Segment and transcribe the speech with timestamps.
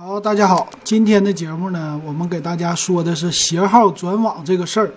[0.00, 4.92] 好，大家好，今天的节目呢，我们给大家说的是携号转网这个事儿。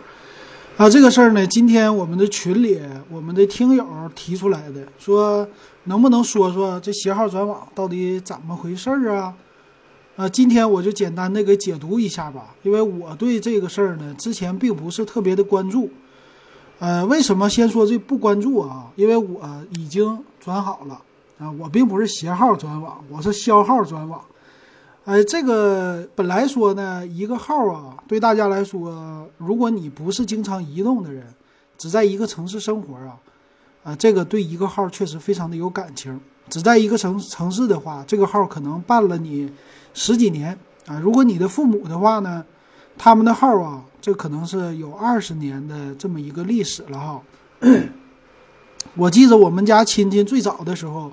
[0.78, 3.84] 啊，这个事儿呢，今天我们的群里我们的听友
[4.14, 5.48] 提出来的，说
[5.86, 9.34] 能不能说说这携号转网到底怎么回事儿啊？
[10.18, 15.90] 啊，今天我就简单的给解读一下吧，因为我对这个事儿呢，之前并不是特别的关注。
[16.78, 18.86] 呃，为什么先说这不关注啊？
[18.96, 19.42] 因为我
[19.72, 21.02] 已经转好了
[21.40, 24.22] 啊，我并不是携号转网，我是销号转网。
[25.06, 31.26] 哎，这个本来说呢，一个号啊，对大家来说，如果你不是经常移动的人，
[31.76, 33.18] 只在一个城市生活啊，
[33.84, 36.22] 啊，这个对一个号确实非常的有感情。
[36.50, 39.52] 只在一个城城市的话，这个号可能办了你
[39.96, 41.00] 十几年啊。
[41.00, 42.46] 如果你的父母的话呢，
[42.96, 47.22] 他们的号啊，这可能是有二十年的这么一个历史了哈。
[48.96, 51.12] 我记得我们家亲戚最早的时候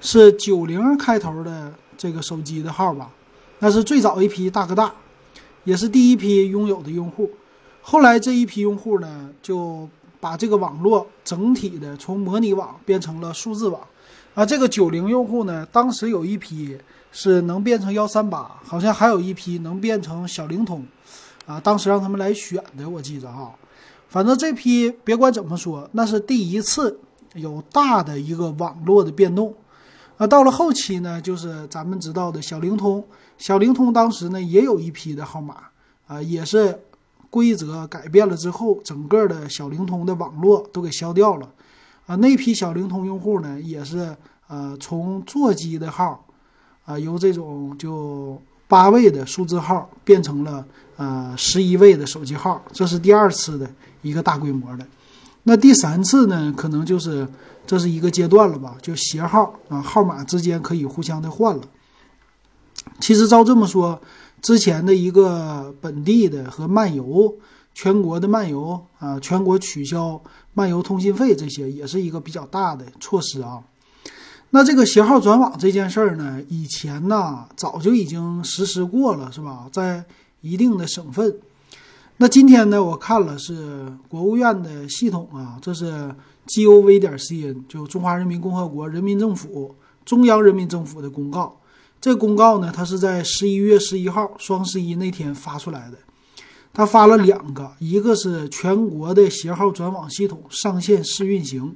[0.00, 1.70] 是九零开头的。
[2.00, 3.10] 这个手机的号吧，
[3.58, 4.90] 那是最早一批大哥大，
[5.64, 7.30] 也是第一批拥有的用户。
[7.82, 9.86] 后来这一批用户呢，就
[10.18, 13.78] 把这个网络整体的从模拟网变成了数字网。
[14.34, 16.74] 啊，这个九零用户呢，当时有一批
[17.12, 20.82] 是能变成幺三八，好像还有一批能变成小灵通。
[21.44, 23.54] 啊，当时让他们来选的，我记着哈。
[24.08, 26.98] 反正这批别管怎么说，那是第一次
[27.34, 29.54] 有大的一个网络的变动。
[30.20, 33.02] 那到了后期呢，就是咱们知道的小灵通，
[33.38, 35.56] 小灵通当时呢也有一批的号码
[36.06, 36.78] 啊，也是
[37.30, 41.48] 规则改变了之后，整个的小灵通的网络都给消掉了
[42.04, 42.14] 啊。
[42.16, 44.14] 那批小灵通用户呢，也是
[44.46, 46.22] 呃从座机的号
[46.84, 50.62] 啊，由这种就八位的数字号变成了
[50.98, 53.66] 呃十一位的手机号，这是第二次的
[54.02, 54.86] 一个大规模的。
[55.50, 57.26] 那第三次呢，可能就是
[57.66, 61.62] 这是一个阶段了吧，就携号啊，号码之间可以互相的换了。
[63.00, 64.00] 其实照这么说，
[64.40, 67.34] 之前的一个本地的和漫游，
[67.74, 70.22] 全国的漫游啊，全国取消
[70.54, 73.58] 漫游通信费这些，也是一个比较大的措施啊。
[74.50, 79.66] 那这个携号转网这件事儿呢，以前呢早就已经实施过了，是吧？
[79.72, 80.04] 在
[80.42, 81.34] 一定的省份。
[82.22, 86.14] 那今天呢，我看了是国务院的系统啊，这是
[86.44, 91.58] g o v 点 c n，就中华人民共和国人民政府中央人民政府的公告。
[91.98, 95.96] 这公告呢，它是在十一月十一号双十一那天发出来的。
[96.74, 101.74] 它发了两个，一个是全国的携号转网系统上线试运行，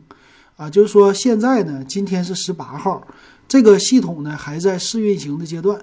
[0.58, 3.02] 啊，就是说现在呢，今天是十八号，
[3.48, 5.80] 这个系统呢还在试运行的阶段。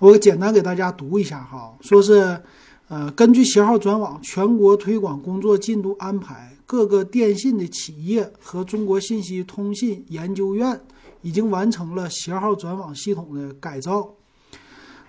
[0.00, 2.42] 我简单给大家读一下哈，说是。
[2.88, 10.80] 呃，根据携号转网全国推广工作进度安排，各个电信的企业和中国信息通信研究院
[11.20, 14.14] 已经完成了携号转网系统的改造。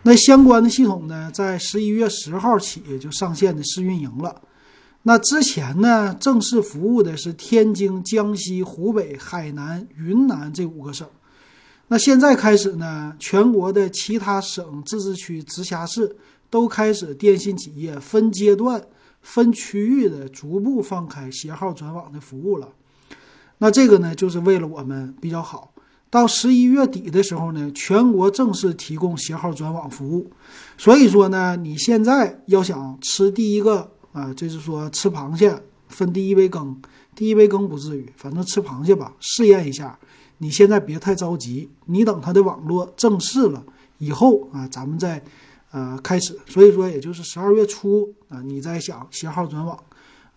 [0.01, 4.41] 那相关的系统呢，在十一月十号起就上线的试运营了。
[5.03, 11.07] 那之前呢，正式服务的是天津、江西、湖北、海南、云南这五个省。
[11.89, 16.16] 那现在开始呢，全国的其他省、自治区、直辖市。
[16.50, 18.81] 都开始电信企业分阶段、
[19.22, 22.69] 分区域的逐步放开携号转网的服务了。
[23.58, 25.74] 那这个呢，就是为了我们比较好。
[26.09, 30.31] 到十一月底的时候呢，全国正式提供携号转网服务。
[30.78, 36.79] 所以说呢，你现在要想吃第一个啊，就是说吃螃蟹分第一杯羹，
[37.14, 40.00] 第一杯羹不至于，反正吃螃蟹吧，试验一下。
[40.38, 43.66] 你现在别太着急，你等它的网络正式了
[43.97, 45.22] 以后啊，咱们再。
[45.77, 49.79] 呃，开始，所以说也就是十二月初啊，你在想携号转网，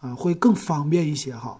[0.00, 1.58] 啊，会更方便一些哈。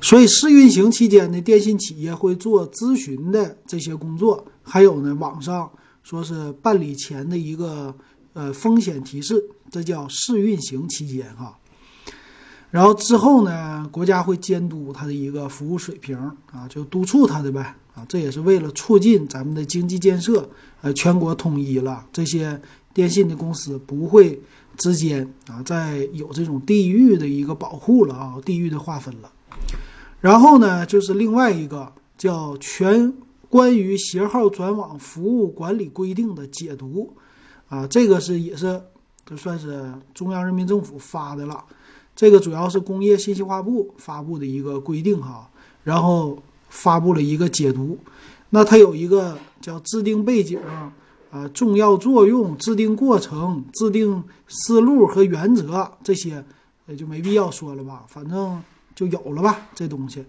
[0.00, 5.70] 所以试运行期间呢，电信企业会做咨询的这些工作，还有呢，网上
[6.02, 7.94] 说是办理前的一个
[8.32, 9.40] 呃风险提示，
[9.70, 11.56] 这叫试运行期间哈。
[12.72, 16.18] 然后之后呢，国家会监督它的一个服务水平
[16.50, 17.76] 啊，就督促它的呗。
[18.08, 20.48] 这也是为了促进咱们的经济建设，
[20.82, 22.60] 呃，全国统一了，这些
[22.92, 24.40] 电信的公司不会
[24.76, 29.32] 之间啊再有这种地域的一个保护了啊，地域的划分了。
[30.20, 33.12] 然后呢，就是另外一个叫《全
[33.48, 37.14] 关于携号转网服务管理规定的解读》，
[37.74, 38.80] 啊，这个是也是
[39.24, 41.64] 这算是中央人民政府发的了，
[42.14, 45.50] 这个主要是工业信息化部发布的一个规定哈，
[45.84, 46.38] 然后。
[46.68, 47.98] 发布了一个解读，
[48.50, 50.58] 那它有一个叫制定背景，
[51.30, 56.44] 啊，重要作用、制定过程、制定思路和原则这些，
[56.86, 58.62] 也就没必要说了吧，反正
[58.94, 60.24] 就有了吧这东西。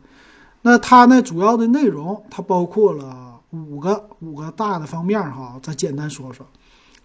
[0.62, 6.46] 那它呢主要的内容，它包括了五个五个大的方面哈，咱简单说说。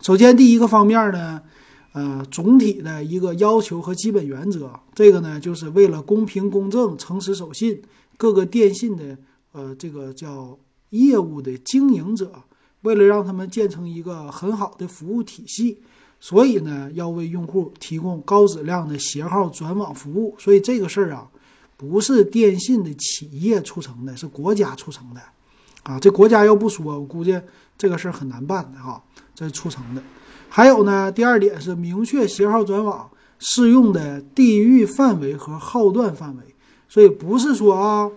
[0.01, 1.41] 首先第一个方面呢，
[1.93, 7.81] 呃，总体的一个要求和基本原则，这个呢就是为了公平公正、诚实守信，
[8.17, 9.17] 各个电信的
[9.53, 10.59] 呃这个叫
[10.91, 12.33] 业务的经营者，
[12.83, 15.79] 为了让他们建成一个很好的服务体系。
[16.21, 20.35] 所以呢，要为用户提供高质量的携号转网服务。
[20.39, 21.29] 所以这个事儿啊，
[21.77, 25.21] 不是电信的企业促成的，是国家促成的。
[25.83, 27.39] 啊，这国家要不说，我估计
[27.77, 29.03] 这个事儿很难办的哈。
[29.35, 30.03] 这是促成的。
[30.49, 36.54] 还有呢，第二点是明确携号转网适用的地域范围和号段范围。
[36.89, 38.11] 所以不是说啊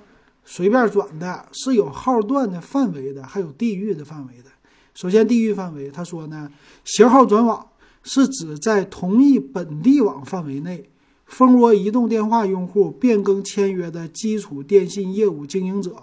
[0.46, 4.50] 随便转的，是有号段的范围的，还有地域的范围的。
[4.94, 6.52] 首先，地域范围，他说呢，
[6.84, 7.68] 携号转网。
[8.04, 10.90] 是指在同一本地网范围内，
[11.26, 15.94] 蜂窝移动电话用户变更签约的基础电信业务经营者，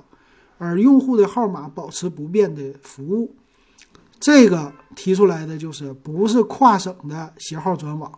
[0.59, 3.35] 而用户的号码保持不变的服务。
[4.21, 8.13] 这个提出来的就是不是跨省的携号转网。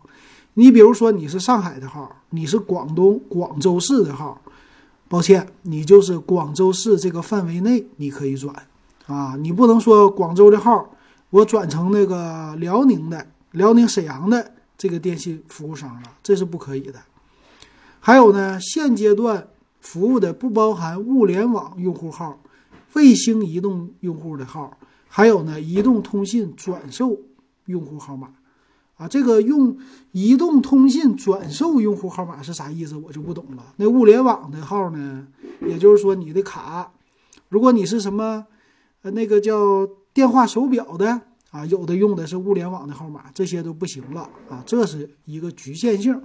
[0.59, 4.41] 你比如说你是上海的号，你是广东广州市的号，
[5.07, 8.67] 抱歉，你就是广州市这个范围内你可以转
[9.07, 10.91] 啊，你不能说广州的号
[11.29, 13.27] 我转成那个辽宁的。
[13.53, 17.01] 辽宁沈阳的这个电信服务商了，这是不可以的。
[18.01, 19.49] 还有呢，现阶段
[19.81, 22.39] 服务的不包含物联网用户号、
[22.95, 24.79] 卫星移动用户的号，
[25.09, 27.19] 还有呢，移动通信转售
[27.67, 28.29] 用户号码。
[28.97, 29.77] 啊，这个用
[30.13, 32.97] 移动通信转售用户号码是啥意思？
[32.97, 33.75] 我就不懂了。
[33.77, 35.27] 那物联网的号呢？
[35.61, 36.93] 也就是说，你的卡，
[37.49, 38.47] 如果你是什么，
[39.03, 41.23] 呃，那个叫电话手表的。
[41.53, 46.21] 啊，有的用的是物联网的号码，这些都不行了啊，这是一个局限性。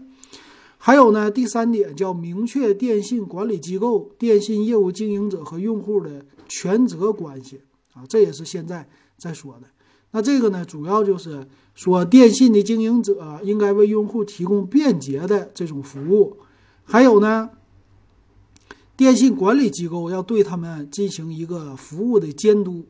[0.77, 7.61] 还有呢，第三点叫明确电信管理机构、电信业务经营者和用户的权责关系
[7.93, 9.67] 啊，这也是现在在说的。
[10.11, 16.37] 那这个呢，主要就是说电信的经营者应该为用户提供便捷的这种服务，
[16.83, 17.49] 还有呢，
[18.97, 22.85] 电信管理机构要对他们进行一个服务的监督。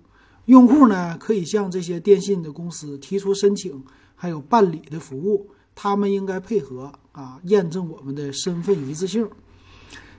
[0.45, 3.83] 用户呢可以向这些电信的公司提出申请，
[4.15, 9.29] 还有办理的服务，他们应该配合啊，验证我们的身份一致性。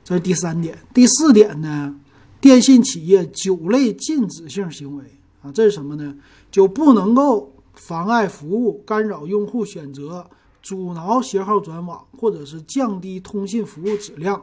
[0.05, 0.79] 这是第三点。
[0.95, 1.97] 第四点呢，
[2.41, 5.05] 电信企业九类禁止性行为
[5.43, 6.15] 啊，这是什么呢？
[6.53, 10.25] 就不能够妨碍服务、干扰用户选择、
[10.63, 14.41] 阻挠携号转网，或者是降低通信服务质量、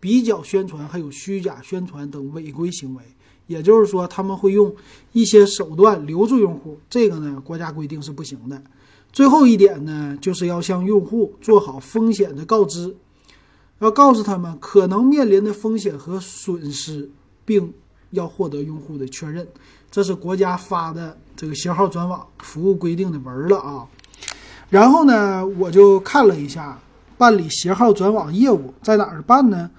[0.00, 3.02] 比较宣传还有虚假宣传等违规行为。
[3.46, 4.74] 也就是说，他们会用
[5.12, 8.62] 一些手段留住用户，这个呢，国家规定是不行的。
[9.12, 12.96] 最后一点呢，就是要向用户做好风险的告知，
[13.80, 17.10] 要告诉他们可能面临的风险和损失，
[17.44, 17.74] 并
[18.10, 19.46] 要获得用户的确认。
[19.90, 23.86] 这是国家发的这个携号转网服务规定的文了啊。
[24.68, 26.78] 然后呢，我就看了一下
[27.16, 29.70] 办理携号转网业务在哪儿办呢？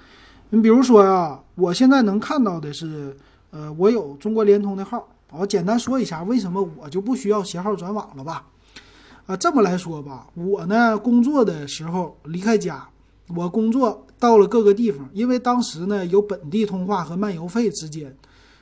[0.49, 3.15] 你比如说啊，我现在能看到的是。
[3.53, 8.45] 呃，我有中国联通的号，我简单说一下为什么我就不需要携号转网了吧？
[9.25, 12.87] 啊，这么来说吧，我呢工作的时候离开家，
[13.35, 18.15] 我工作到了各个地方，因为当时呢有本地通话和漫游费之间，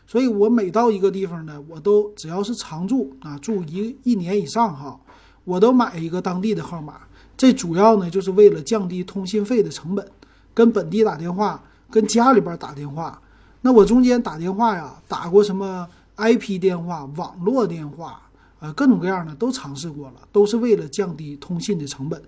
[0.09, 4.99] 所以我每到一个地方呢，我都只要是常住啊，住一一年以上哈，
[5.43, 6.95] 我都买一个当地的号码。
[7.37, 10.03] 这主要呢就是为了降低通信费的成本，
[10.51, 13.21] 跟本地打电话，跟家里边打电话。
[13.61, 15.87] 那我中间打电话呀，打过什么
[16.17, 18.19] IP 电话、网络电话，
[18.61, 22.19] 呃，各种各样的都尝试过了，都是为了降低通信的成本。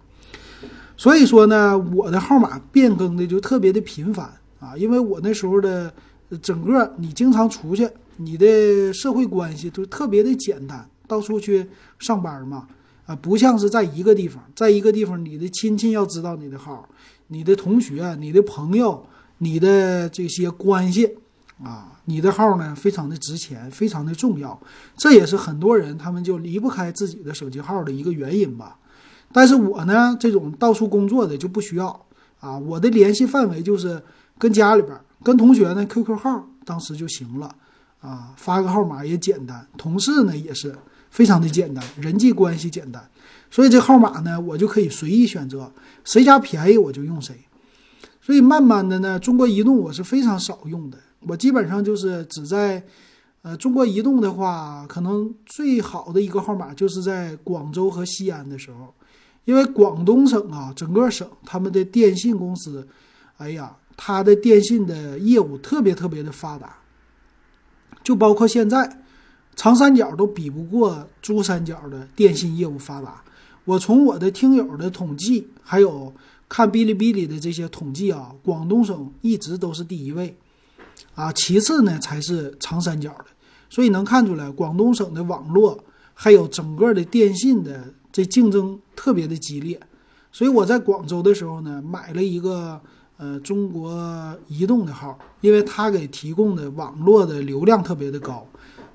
[0.96, 5.92] 所以说呢，我的号码变更的就特别的频繁啊，因为我那时候的
[6.38, 11.68] 整个你经常出去，你的社会关系都特别的简单，到处去
[12.00, 12.68] 上班嘛，
[13.06, 16.88] 啊，不像是在一个地方，在一个地方你的亲戚要知道你的号，
[17.28, 19.06] 你的同学、你的朋友。
[19.44, 21.18] 你的这些关系
[21.64, 24.62] 啊，你的号呢非常的值钱，非常的重要，
[24.96, 28.78] 这也是很多人他们就离不开自己的手机号的一个原因吧。
[29.34, 32.06] 但是我呢，这种到处工作的就不需要
[32.40, 34.00] 啊，我的联系范围就是
[34.42, 37.56] 跟家里边、跟同学呢 QQ 号当时就行了
[38.00, 40.76] 啊，发个号码也简单，同事呢也是
[41.12, 43.08] 非常的简单，人际关系简单，
[43.52, 45.72] 所以这号码呢我就可以随意选择，
[46.04, 47.36] 谁家便宜我就用谁。
[48.20, 52.84] 所以慢慢的呢，中国移动我是非常少用的，我基本上就是只在，
[53.44, 58.92] 呃，中国移动的话，可能最好的一个号码就是在广州和西安的时候，
[59.46, 62.88] 因为广东省啊，整个省他们的电信公司，
[63.38, 66.78] 哎呀，它的电信的业务特别特别的发达，
[68.04, 69.04] 就包括现在，
[69.56, 73.22] 长三角都比不过珠三角的电信业务发达。
[73.66, 76.12] 我从我的听友的统计，还有
[76.50, 80.36] 看哔哩哔哩的这些统计啊，广东省一直都是第一位，
[81.14, 83.26] 啊，其次呢才是长三角的。
[83.70, 85.82] 所以能看出来，广东省的网络
[86.14, 89.80] 还有整个的电信的这竞争特别的激烈。
[90.32, 92.82] 所以我在广州的时候呢，买了一个
[93.22, 98.44] 呃中国移动的号，因为它给提供的网络的流量特别的高。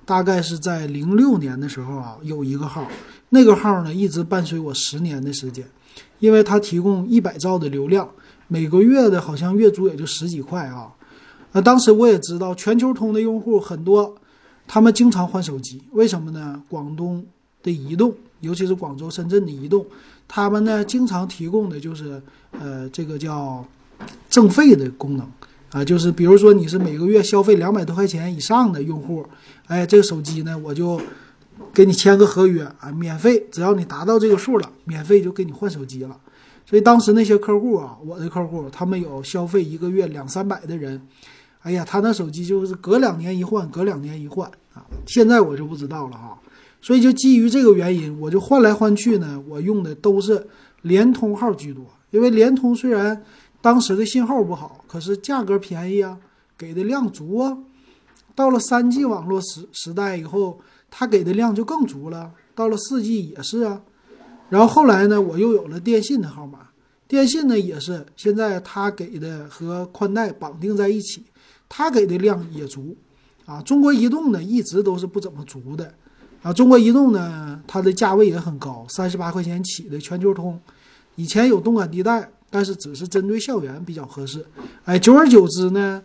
[0.04, 2.84] 大概是在零六年的时候啊，有一个号，
[3.28, 5.64] 那个号呢一直伴随我十年的时间，
[6.18, 8.08] 因为它提供一百兆的流量，
[8.48, 10.92] 每个月的好像月租也就十几块啊。
[11.52, 14.16] 那当时我也知道，全球通的用户很多。
[14.68, 16.60] 他们经常换手机，为什么呢？
[16.68, 17.24] 广东
[17.62, 19.86] 的移动，尤其是广州、深圳的移动，
[20.26, 23.64] 他们呢经常提供的就是呃这个叫
[24.28, 25.26] 赠费的功能
[25.70, 29.26] 啊，就是比如说你是每个月消费两百多块钱以上的用户，
[29.66, 31.00] 哎，这个手机呢我就
[31.72, 36.18] 给你签个合约啊，免费，只要你达到这个数了，免费就给你换手机了。
[36.64, 41.00] 所以当时那些客户啊，我的客户，他们有消费一个月两三百的人。
[41.62, 44.86] 哎呀，他那手机就是隔两年一换，隔两年一换啊！
[45.04, 46.38] 现在我就不知道了哈。
[46.80, 50.46] 所以就基于这个原因，我就换来换去呢，我用的都是
[50.82, 51.84] 联通号居多。
[52.12, 53.20] 因为联通虽然
[53.66, 56.16] 当时的信号不好，可是价格便宜啊，
[56.56, 57.58] 给的量足啊。
[58.32, 62.30] 到了三 G 网络时时代以后，它给的量就更足了。
[62.54, 63.82] 到了四 G 也是啊。
[64.50, 66.68] 然后后来呢，我又有了电信的号码，
[67.08, 71.24] 电信呢也是现在它给的和宽带绑定在一起。
[71.68, 72.96] 它给的量也足，
[73.46, 75.92] 啊，中国移动呢一直都是不怎么足的，
[76.40, 80.56] 啊，中国移动呢它的价位也很高，三十八块钱起的全球通，
[81.16, 84.44] 以前有动感地带，但是只是针对校园比较合适，
[84.84, 86.02] 哎，久而久之呢，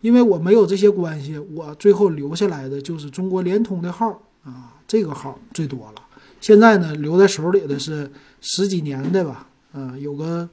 [0.00, 6.02] 因为我没有这些关系，我最后留下来的就是中国联通的号啊，这个号最多了，
[6.40, 10.48] 现在呢留在手里的是十几年的吧，嗯，有个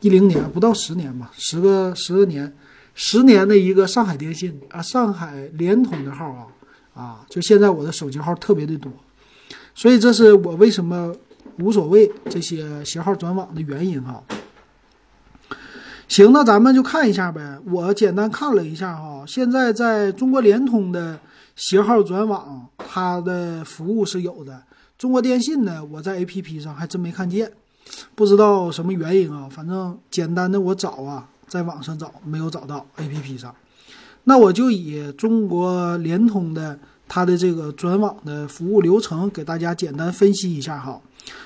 [0.00, 2.52] 一零年不到十年吧，十个十个年。
[2.94, 6.46] 十年的一个上海电信啊，上海联通的号啊，
[6.92, 8.92] 啊，就现在我的手机号特别的多，
[9.74, 11.10] 所以这是我为什么
[11.58, 14.22] 无所谓这些携号转网的原因哈。
[16.08, 17.58] 行，那咱们就看一下呗。
[17.70, 21.18] 我简单看了一下哈，现在在中国联通的
[21.56, 24.62] 携号转网，它的服务是有的。
[24.98, 27.50] 中国电信呢，我在 APP 上还真没看见，
[28.14, 29.48] 不知道什么原因啊。
[29.50, 31.28] 反正简单的我找啊。
[31.48, 33.54] 在网上找没有找到 APP 上，
[34.24, 40.98] 那我就以中国联通的它的这个转网的服务流程给大家简单分析一下哈。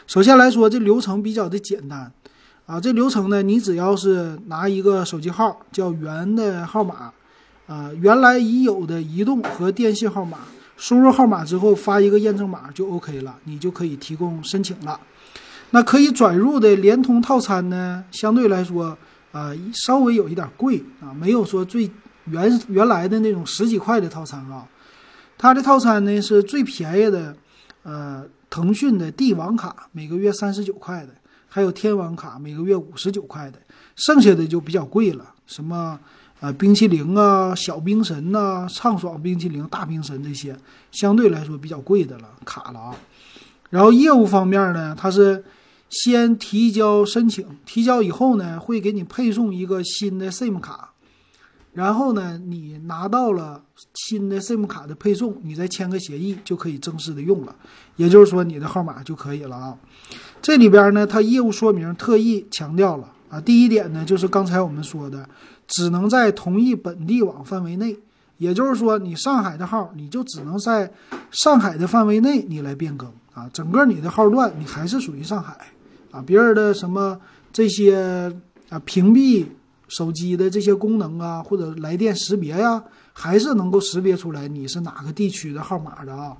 [0.06, 2.12] 首先来说，这流程比较的简单
[2.66, 2.80] 啊。
[2.80, 7.12] 这流程呢，你只要是拿一个手机号叫原的号码
[7.66, 10.38] 啊，原来已有的移动和电信号码，
[10.76, 15.00] 输入号码之后发一个验证码就 OK 了，你就可以提供申请了。
[15.70, 18.96] 那可以转入的联通套餐呢，相对来说。
[19.32, 21.90] 啊，稍微有一点贵啊，没有说最
[22.24, 24.66] 原原来的那种十几块的套餐啊。
[25.36, 27.36] 它的套餐呢是最便宜的，
[27.82, 31.08] 呃，腾讯的帝王卡每个月三十九块的，
[31.48, 33.58] 还有天王卡每个月五十九块的，
[33.94, 35.98] 剩下的就比较贵了，什么
[36.40, 40.56] 呃冰淇淋啊、小冰神呐、畅爽冰淇淋、大冰神这些，
[40.92, 42.96] 相对来说比较贵的了卡了啊。
[43.70, 45.44] 然后业务方面呢，它是。
[45.88, 50.90] 先提交申请，提交以后呢，会给你配送一个新的 SIM 卡，
[51.76, 57.54] 然后呢，你拿到了新的 SIM 卡的配送，你再签个协议就可以正式的用了，
[57.96, 59.76] 也就是说你的号码就可以了啊。
[60.40, 65.28] 这里边呢，它业务说明特意强调了啊，第一点呢，就是刚才我们说的，
[65.68, 67.94] 只能在同一本地网范围内，
[68.38, 70.90] 也就是说你上海的号，你就只能在
[71.30, 75.54] 上海的范围内你来变更啊，整个你的号段你还是属于上海。
[76.10, 77.20] 啊，别人的什么
[77.52, 78.34] 这些
[78.70, 79.44] 啊，屏蔽
[79.88, 86.36] 手机的这些功能啊，或者来电识别呀，还是能够识别出来你是哪个地区的号码的啊？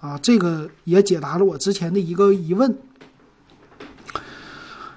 [0.00, 2.76] 啊，这个也解答了我之前的一个疑问。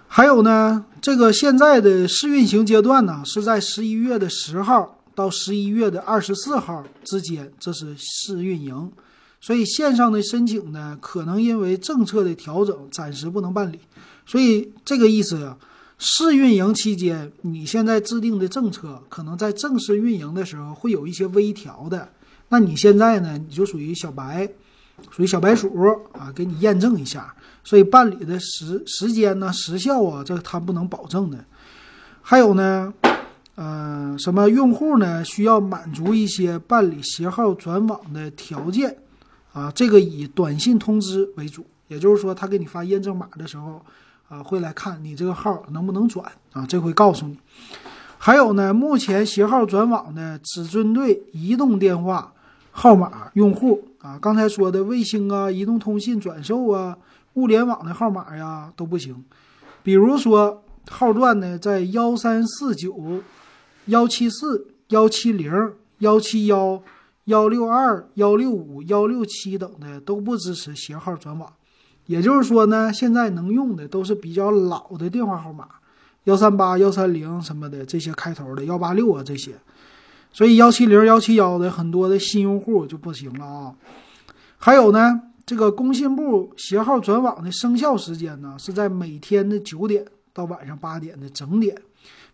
[0.08, 8.92] 还有呢，这个现在的试运行阶段呢，是在十一月的十号到十一月的二十四号之间，这是试运营。
[9.40, 13.80] 所以线上的申请呢，可能因为政策的调整，暂时不能办理。
[14.26, 15.58] 所以这个意思啊，
[15.98, 22.08] 试运营期间，你现在制定的政策，可能在正式运营的时候会有一些微调的。
[22.50, 24.48] 那你现在呢，你就属于小白，
[25.10, 25.70] 属于小白鼠
[26.14, 27.34] 啊，给你验证一下。
[27.64, 31.44] 所以办理的时时间呢、时效啊，这他不能保证的。
[32.22, 32.94] 还有呢，
[33.56, 38.96] 呃，什么用户呢需要满足一些办理携号转网的条件
[39.52, 43.82] 啊，这个以短信通知为主，也就是说，他给你发验证码的时候
[44.30, 47.38] 啊，会来看你这个号能不能转啊，这会告诉你。
[48.18, 52.34] 还有呢，目前携号转网呢只针对移动电话
[52.72, 56.98] 号码用户啊，刚才说的卫星啊、移动通信转售啊、
[57.36, 59.24] 物联网的号码呀都不行。
[59.84, 63.22] 比如说号段呢在幺三四九、
[63.86, 66.82] 幺七四、幺七零、幺七幺、
[67.26, 71.54] 幺六二、幺六五、幺六七等的都不支持携号转网，
[72.08, 75.68] 也就是说呢，现在能用的都是比较老的电话号码。
[76.24, 79.54] 幺三八、幺三零什么的这些开头的幺八六啊这些，
[80.34, 83.74] 所以幺七零、幺七幺的很多的新用户就不行了啊。
[84.58, 91.74] 还有呢，这个工信部携号转网的生效时间呢是在每天的九点到晚上八点的整点，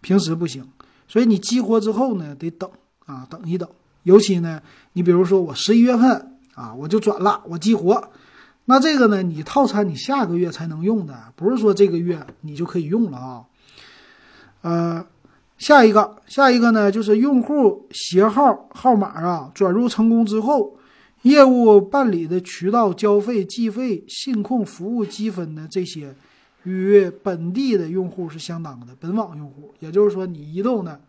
[0.01, 0.67] 平时不行。
[1.07, 2.67] 所以你激活之后呢得等
[3.05, 3.69] 啊，等一等。
[4.01, 4.59] 尤其呢，
[4.93, 8.09] 你比如说我十一月份啊我就转了，我激活，
[8.65, 13.43] 那这个呢你套餐你下个月才能用的，不是说这个月你就可以用了啊。
[14.61, 15.05] 呃，
[15.57, 20.77] 下一个，下一个呢，就是用户携号号码啊转入成功之后，
[21.23, 26.15] 业务办理的渠道交费、计费、信控服务积分的这些，
[26.63, 28.95] 与本地的用户是相当的。
[28.99, 31.01] 本网用户，也就是说，你移动的，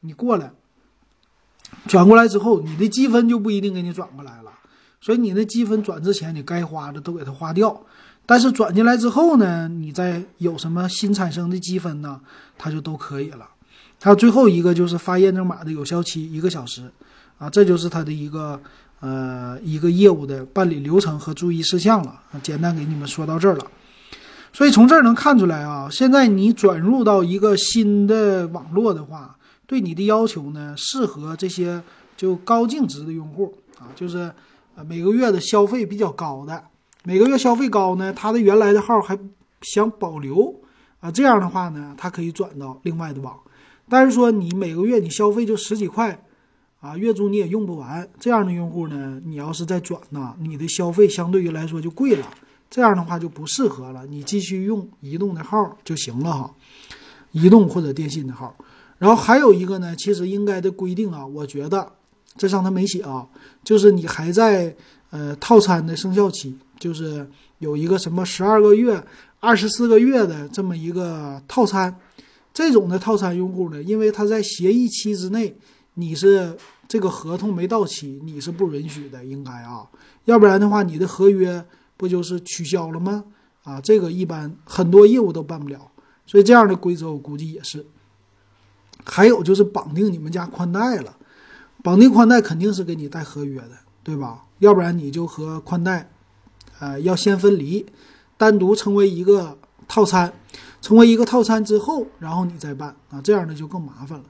[0.00, 0.50] 你过来
[1.86, 4.50] 转过来之后，你的积分就不一定给你转过来了，
[5.02, 7.78] 所以你的积分转之前，你该花的都给它花掉。
[8.24, 12.20] 但是转进来之后呢，你再有什么新产生的积分呢，
[12.56, 13.46] 它就都可以了。
[14.00, 16.88] 还有最后一个就是发验证码的有效期一个小时，
[17.36, 18.60] 啊，这就是它的一个
[19.00, 22.20] 呃一个业务的办理流程和注意事项了。
[22.40, 23.66] 简单给你们说到这儿了。
[24.52, 31.82] 所以从这儿能看出来啊，现在你转入到一个新的网络的话，对你的要求呢，适合这些
[32.16, 34.30] 就高净值的用户啊，就是
[34.74, 36.64] 啊每个月的消费比较高的。
[37.04, 39.18] 每个月消费高呢，他的原来的号还
[39.62, 40.54] 想保留
[41.00, 43.36] 啊，这样的话呢，他可以转到另外的网。
[43.88, 46.24] 但是说你每个月你消费就十几块
[46.80, 52.26] 啊，月租你也用不完，这样的用户呢，你要是再转呢，你的消费相对于来说就贵了，
[52.70, 54.06] 这样的话就不适合了。
[54.06, 56.54] 你继续用移动的号就行了哈，
[57.32, 58.56] 移动或者电信的号。
[58.98, 61.92] 然后还有一个呢，其实应该的规定啊，我觉得
[62.36, 63.26] 这上他没写啊，
[63.62, 64.74] 就是你还在
[65.10, 66.56] 呃套餐的生效期。
[66.78, 67.24] 就是
[67.60, 69.00] 有一个什么十二个月、
[69.38, 71.96] 二十四个月的这么一个套餐，
[72.52, 75.56] 这种的套餐用户呢，因为他在协议期之内，
[75.94, 76.56] 你是
[76.88, 79.86] 这个合同没到期，你是不允许的，应该啊，
[80.24, 81.64] 要不然的话，你的合约
[81.96, 83.22] 不就是取消了吗？
[83.62, 85.88] 啊，这个一般很多业务都办不了，
[86.26, 87.86] 所以这样的规则我估计也是。
[89.04, 91.16] 还有就是绑定你们家宽带了，
[91.82, 93.70] 绑定宽带肯定是给你带合约的，
[94.02, 94.44] 对吧？
[94.60, 96.08] 要不然你就和宽带。
[96.80, 97.86] 呃，要先分离，
[98.36, 100.32] 单独成为一个套餐，
[100.80, 104.24] 成为一个套餐之后，然后你再办啊，这样呢就更麻烦了。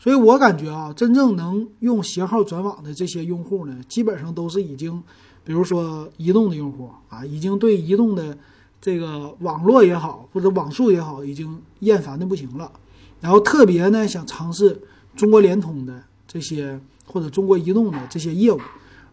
[0.00, 5.00] 所以我感觉啊，真正能用携号转网的这些用户呢，基本上都是已经，
[5.44, 8.36] 比如说移动的用户啊，已经对移动的
[8.80, 12.72] 这个网络也好，或者网速也好，已经厌烦的不行了。
[13.20, 14.82] 然后特别呢，想尝试
[15.14, 18.60] 中国联通的这些或者中国移动的这些业务。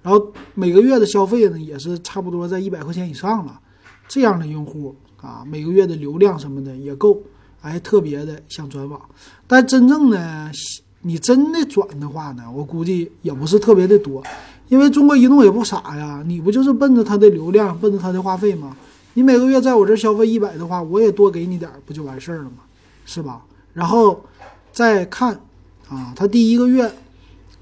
[0.01, 3.59] 然后每个月的消费呢，也是差不多在一百块钱以上了。
[4.07, 7.21] 这样的用户啊，每个月的流量什么的也够，
[7.61, 8.99] 哎，特别的想转网。
[9.45, 10.49] 但真正呢，
[11.01, 14.23] 你真的转的话呢，我估计也不是特别的多，
[14.69, 18.75] 因为中国移动也不傻呀，你不就是奔着它的流量，奔着它的话费吗？
[19.13, 22.63] 你每个月在我这消费一百的话，我也多给你点，不就完事儿了吗？
[23.05, 23.43] 是吧？
[23.73, 24.23] 然后
[24.71, 25.39] 再看
[25.89, 26.91] 啊，他第一个月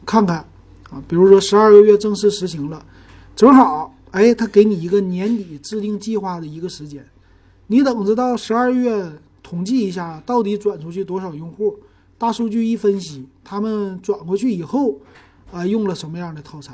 [0.07, 0.43] 看看。
[0.89, 2.81] 啊，比如说十二个月正式实行了，
[3.35, 7.05] 正好，哎，他给你一个年底制定计划的一个时间，
[7.67, 9.11] 你等着到十二月
[9.43, 11.77] 统计一下，到底转出去多少用户，
[12.17, 14.95] 大数据一分析，他们转过去以后，
[15.51, 16.73] 啊，用了什么样的套餐，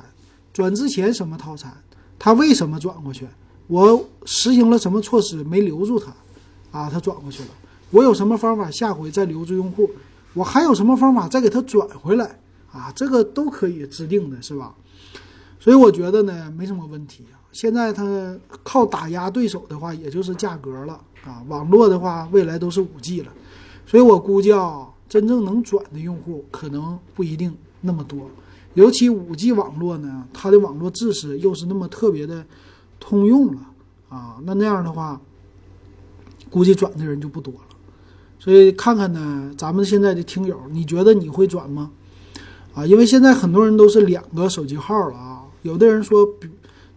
[0.53, 1.75] 转之前什么套餐，
[2.19, 3.27] 他为什么转过去，
[3.65, 6.13] 我实行了什么措施没留住他，
[6.69, 7.49] 啊，他转过去了，
[7.89, 9.89] 我有什么方法下回再留住用户，
[10.35, 12.37] 我还有什么方法再给他转回来。
[12.73, 14.75] 啊，这个都可以制定的，是吧？
[15.59, 17.39] 所以我觉得呢，没什么问题啊。
[17.53, 21.41] 现在它靠打压对手的话，也就是价格了啊。
[21.47, 23.31] 网络的话，未来都是五 G 了，
[23.85, 28.27] 所以我估计啊，真正能转的用户可能不一定那么多。
[28.73, 32.43] 尤其五 G 网络呢，它的网络知识又是那么特别的
[32.99, 33.61] 通用了
[34.09, 35.21] 啊，那那样的话，
[36.49, 37.59] 估计转的人就不多了。
[38.39, 41.91] 所以看看呢，咱们现在的听友，你觉得你会转吗？
[42.73, 46.27] 啊，因为现在很多人都是两个手机号了啊，有的人说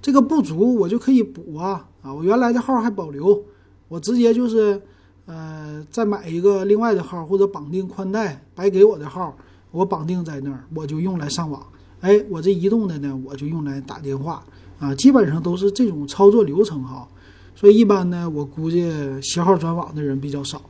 [0.00, 3.42] 这个不足，我就可以补啊啊，我原来的号还保留，
[3.88, 4.80] 我直接就是
[5.26, 9.36] 呃再买一个另外的号或者绑定宽带白给我的号，
[9.70, 11.64] 我绑定在那儿，我就用来上网。
[12.00, 14.42] 哎，我这移动的呢，我就用来打电话
[14.78, 17.06] 啊，基本上都是这种操作流程哈。
[17.54, 20.62] 所以一般呢，我估计携号转网的人比较少。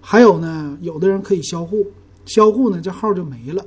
[0.00, 1.86] 还有呢，有的人可以销户，
[2.24, 3.64] 销户呢这号就没了。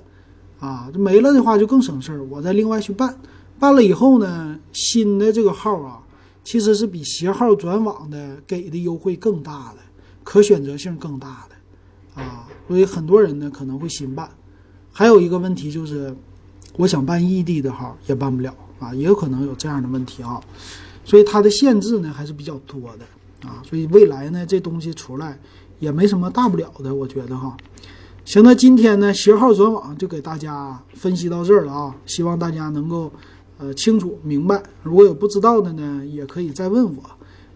[0.65, 3.15] 啊，这没了的话就更省事儿，我再另外去办，
[3.59, 6.01] 办了以后呢，新的这个号啊，
[6.43, 9.77] 其实是比携号转网的给的优惠更大的，
[10.23, 14.27] 可选择性更大的，啊，所以很多人呢可能会新办。
[14.91, 16.15] 还有一个问题就是，
[16.77, 20.41] 我想办异地的号也办不了啊，也有可能有这样的问题啊，
[21.03, 25.37] 所以它的限制呢还是比较多的啊，所以未来呢这东西出来
[25.77, 27.55] 也没什么大不了的，我觉得哈。
[28.25, 33.11] 行，那今天呢，携号转网就给大家分析到这儿了啊，希望大家能够
[33.59, 34.61] 呃清楚明白。
[34.81, 37.03] 如果有不知道的呢，也可以再问我，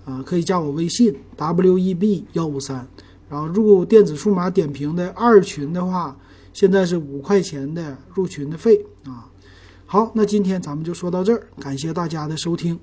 [0.05, 2.87] 啊，可以加我微信 w e b 幺五三，
[3.27, 6.15] 然后入电子数码点评的二群的话，
[6.53, 9.25] 现在是五块钱的入群的费啊。
[9.87, 12.79] 好，那今天咱们就说到这儿，感谢大家的收听。